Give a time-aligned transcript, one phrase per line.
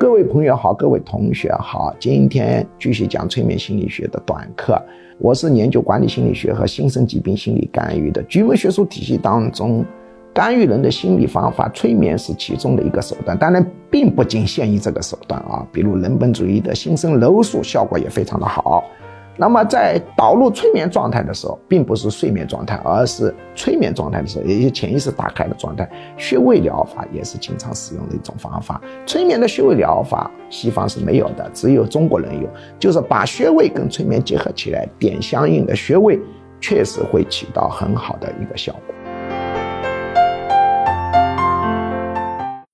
[0.00, 4.82] 各位朋友好，各位同学好，今天继续讲催眠心理学的短课。
[5.18, 8.22] 我是研究管理心理学和新生疾病心理干预的。
[8.22, 9.84] 局门学术体系当中，
[10.32, 15.68] 干预人的心理方法，催眠是其中的一个手段，当然并不仅限于这个手段啊。
[15.70, 18.82] 比如人本主义的新生楼术效果也非常的好。
[19.40, 25.90] 那么在导入催眠状态的时候，并不是睡眠状态，而是催眠状态的时候，也就潜意识打开的状态。
[26.18, 28.78] 穴位疗法也是经常使用的一种方法。
[29.06, 32.46] 催眠的穴位疗法，西方是没有的，只有中国人有，
[32.78, 36.20] 就是把穴位跟催眠结合起来，点相应的穴位，
[36.60, 38.94] 确实会起到很好的一个效果。